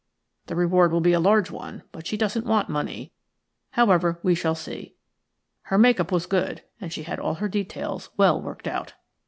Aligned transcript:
The 0.47 0.55
reward 0.55 0.91
will 0.91 0.99
be 0.99 1.13
a 1.13 1.19
large 1.19 1.51
one, 1.51 1.83
but 1.91 2.07
she 2.07 2.17
doesn't 2.17 2.47
want 2.47 2.69
money. 2.69 3.11
However, 3.73 4.19
we 4.23 4.33
shall 4.33 4.55
see. 4.55 4.95
Her 5.65 5.77
make 5.77 5.99
up 5.99 6.11
was 6.11 6.25
good, 6.25 6.63
and 6.79 6.91
she 6.91 7.03
had 7.03 7.19
all 7.19 7.35
her 7.35 7.47
details 7.47 8.09
well 8.17 8.41
worked 8.41 8.65
out." 8.65 8.95